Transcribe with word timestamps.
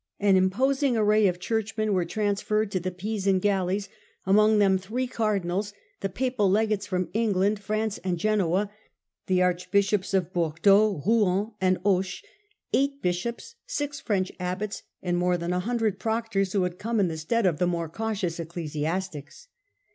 An 0.19 0.35
imposing 0.35 0.97
array 0.97 1.27
of 1.27 1.39
churchmen 1.39 1.93
were 1.93 2.05
transferred 2.05 2.71
to 2.71 2.79
the 2.79 2.89
Pisan 2.89 3.37
galleys, 3.37 3.87
among 4.25 4.57
them 4.57 4.79
three 4.79 5.05
Cardinals, 5.05 5.73
the 5.99 6.09
Papal 6.09 6.49
Legates 6.49 6.87
from 6.87 7.09
England, 7.13 7.59
France 7.59 7.99
and 7.99 8.17
Genoa; 8.17 8.71
the 9.27 9.43
Arch 9.43 9.69
bishops 9.69 10.15
of 10.15 10.33
Bourdeaux, 10.33 11.03
Rouen 11.05 11.51
and 11.61 11.77
Auch; 11.83 12.23
eight 12.73 12.99
Bishops; 13.03 13.53
six 13.67 13.99
French 13.99 14.31
Abbots; 14.39 14.81
and 15.03 15.19
more 15.19 15.37
than 15.37 15.53
a 15.53 15.59
hundred 15.59 15.99
Proctors 15.99 16.53
who 16.53 16.63
had 16.63 16.79
come 16.79 16.99
in 16.99 17.07
the 17.07 17.15
stead 17.19 17.45
of 17.45 17.59
the 17.59 17.67
more 17.67 17.87
cautious 17.87 18.39
ecclesias 18.39 19.07
tics. 19.11 19.49